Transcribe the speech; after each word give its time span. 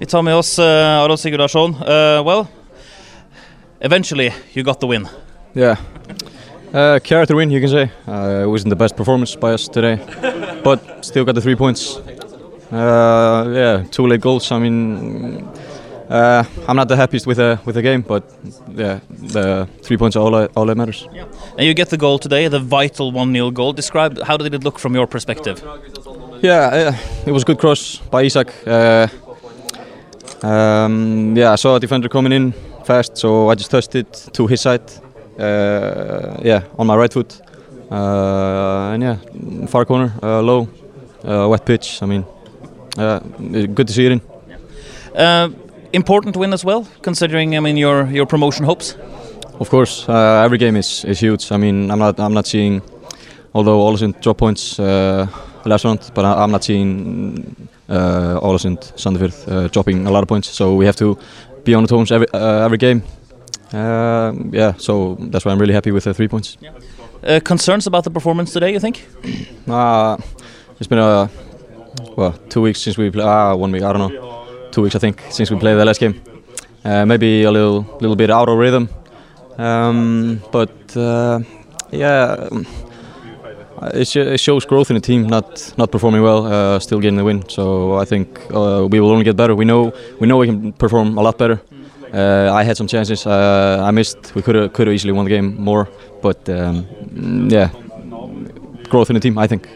Vi 0.00 0.06
tar 0.06 0.22
med 0.22 0.36
oss 0.36 0.58
uh, 0.58 0.64
Aron 0.64 1.18
Sigurdarson. 1.18 1.70
Uh, 1.70 2.22
well, 2.26 2.46
eventually 3.80 4.30
you 4.52 4.62
got 4.62 4.80
the 4.80 4.86
win. 4.86 5.08
Yeah. 5.54 5.76
Uh, 6.74 6.98
character 6.98 7.34
win, 7.34 7.50
you 7.50 7.60
can 7.60 7.70
say. 7.70 7.90
Uh, 8.06 8.42
it 8.42 8.46
wasn't 8.46 8.68
the 8.68 8.76
best 8.76 8.94
performance 8.96 9.34
by 9.40 9.54
us 9.54 9.68
today, 9.68 9.98
but 10.62 10.80
still 11.00 11.24
got 11.24 11.34
the 11.34 11.40
three 11.40 11.56
points. 11.56 11.96
Uh, 12.70 13.50
yeah, 13.54 13.84
two 13.90 14.06
late 14.06 14.20
goals. 14.20 14.52
I 14.52 14.58
mean, 14.58 15.48
uh, 16.10 16.44
I'm 16.68 16.76
not 16.76 16.88
the 16.88 16.96
happiest 16.96 17.26
with 17.26 17.38
the 17.38 17.58
with 17.64 17.76
the 17.76 17.82
game, 17.82 18.02
but 18.02 18.22
yeah, 18.76 19.00
the 19.08 19.66
three 19.82 19.96
points 19.96 20.16
are 20.16 20.24
all 20.24 20.32
that, 20.32 20.50
all 20.56 20.66
that 20.66 20.76
matters. 20.76 21.08
Yeah. 21.14 21.24
And 21.56 21.66
you 21.66 21.72
get 21.72 21.88
the 21.88 21.96
goal 21.96 22.18
today, 22.18 22.48
the 22.48 22.60
vital 22.60 23.12
one 23.12 23.32
0 23.32 23.50
goal. 23.50 23.72
Describe 23.72 24.22
how 24.26 24.36
did 24.36 24.52
it 24.52 24.62
look 24.62 24.78
from 24.78 24.94
your 24.94 25.06
perspective? 25.06 25.62
Yeah, 26.42 26.92
uh, 26.92 27.26
it 27.26 27.32
was 27.32 27.44
a 27.44 27.46
good 27.46 27.58
cross 27.58 27.96
by 28.10 28.24
Isak. 28.24 28.52
Um, 30.42 31.34
yeah, 31.36 31.52
I 31.52 31.56
saw 31.56 31.76
a 31.76 31.80
defender 31.80 32.08
coming 32.08 32.32
in 32.32 32.52
fast, 32.84 33.16
so 33.16 33.48
I 33.48 33.54
just 33.54 33.70
touched 33.70 33.94
it 33.94 34.30
to 34.32 34.46
his 34.46 34.60
side. 34.60 34.82
Uh, 35.38 36.38
yeah, 36.42 36.62
on 36.78 36.86
my 36.86 36.96
right 36.96 37.12
foot. 37.12 37.40
Uh, 37.90 38.92
and 38.92 39.02
yeah, 39.02 39.16
far 39.66 39.84
corner, 39.84 40.12
uh, 40.22 40.42
low, 40.42 40.68
uh, 41.24 41.48
wet 41.48 41.64
pitch. 41.64 42.02
I 42.02 42.06
mean, 42.06 42.24
uh, 42.98 43.20
good 43.74 43.86
to 43.86 43.92
see 43.92 44.06
it 44.06 44.12
in. 44.12 44.20
Uh, 45.14 45.50
important 45.92 46.36
win 46.36 46.52
as 46.52 46.64
well, 46.64 46.86
considering 47.02 47.56
I 47.56 47.60
mean 47.60 47.76
your 47.76 48.06
your 48.06 48.26
promotion 48.26 48.66
hopes. 48.66 48.96
Of 49.60 49.70
course, 49.70 50.08
uh, 50.08 50.44
every 50.44 50.58
game 50.58 50.76
is, 50.76 51.04
is 51.04 51.20
huge. 51.20 51.50
I 51.52 51.56
mean, 51.56 51.90
I'm 51.90 51.98
not 51.98 52.18
I'm 52.20 52.34
not 52.34 52.46
seeing, 52.46 52.82
although 53.54 53.78
Aalesund 53.86 54.20
drop 54.20 54.38
points 54.38 54.78
round, 55.84 56.10
but 56.14 56.24
I'm 56.24 56.50
not 56.50 56.64
seeing 56.64 57.68
uh, 57.88 58.40
Olesund 58.40 58.78
Sandefjord 58.96 59.48
uh, 59.48 59.68
dropping 59.68 60.06
a 60.06 60.10
lot 60.10 60.22
of 60.22 60.28
points. 60.28 60.48
So 60.48 60.74
we 60.74 60.86
have 60.86 60.96
to 60.96 61.18
be 61.64 61.74
on 61.74 61.82
the 61.82 61.88
toes 61.88 62.12
every 62.12 62.26
uh, 62.32 62.64
every 62.64 62.78
game. 62.78 63.02
Uh, 63.72 64.32
yeah, 64.52 64.74
so 64.78 65.16
that's 65.30 65.44
why 65.44 65.52
I'm 65.52 65.58
really 65.58 65.74
happy 65.74 65.90
with 65.90 66.04
the 66.04 66.14
three 66.14 66.28
points. 66.28 66.56
Uh, 67.24 67.40
concerns 67.40 67.86
about 67.86 68.04
the 68.04 68.10
performance 68.10 68.52
today, 68.52 68.72
you 68.72 68.80
think? 68.80 69.06
Uh, 69.68 70.16
it's 70.78 70.86
been 70.86 70.98
a 71.00 71.28
well 72.16 72.32
two 72.48 72.60
weeks 72.62 72.80
since 72.80 72.96
we 72.96 73.10
play. 73.10 73.24
Ah, 73.24 73.54
one 73.56 73.72
week. 73.72 73.82
I 73.82 73.92
don't 73.92 74.12
know. 74.12 74.70
Two 74.70 74.82
weeks 74.82 74.94
I 74.94 74.98
think 75.00 75.20
since 75.30 75.50
we 75.50 75.58
played 75.58 75.74
the 75.74 75.84
last 75.84 75.98
game. 76.00 76.14
Uh, 76.84 77.04
maybe 77.04 77.42
a 77.42 77.50
little 77.50 77.80
little 78.00 78.14
bit 78.14 78.30
out 78.30 78.48
of 78.48 78.58
rhythm. 78.58 78.88
Um, 79.58 80.40
but 80.52 80.96
uh, 80.96 81.40
yeah, 81.90 82.48
um, 83.78 83.90
it, 83.94 84.08
sh 84.08 84.16
it 84.16 84.40
shows 84.40 84.64
growth 84.64 84.90
in 84.90 84.94
the 84.94 85.00
team. 85.00 85.26
Not 85.26 85.74
not 85.76 85.90
performing 85.90 86.22
well, 86.22 86.46
uh, 86.46 86.78
still 86.78 87.00
getting 87.00 87.16
the 87.16 87.24
win. 87.24 87.48
So 87.48 87.94
I 88.02 88.04
think 88.04 88.38
uh, 88.50 88.86
we 88.90 89.00
will 89.00 89.10
only 89.10 89.24
get 89.24 89.36
better. 89.36 89.54
We 89.54 89.64
know 89.64 89.92
we 90.20 90.26
know 90.26 90.36
we 90.38 90.46
can 90.46 90.72
perform 90.72 91.18
a 91.18 91.22
lot 91.22 91.38
better. 91.38 91.60
Uh, 92.12 92.50
I 92.52 92.64
had 92.64 92.76
some 92.76 92.86
chances. 92.86 93.26
Uh, 93.26 93.82
I 93.88 93.90
missed. 93.90 94.34
We 94.34 94.42
could 94.42 94.54
have 94.54 94.72
could 94.72 94.86
have 94.86 94.94
easily 94.94 95.12
won 95.12 95.24
the 95.24 95.30
game 95.30 95.56
more. 95.58 95.88
But 96.22 96.48
um, 96.48 96.86
yeah, 97.50 97.70
growth 98.88 99.10
in 99.10 99.14
the 99.14 99.20
team. 99.20 99.38
I 99.38 99.46
think. 99.46 99.68